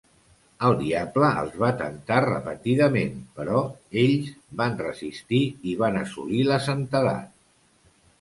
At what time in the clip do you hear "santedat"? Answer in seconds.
6.69-7.29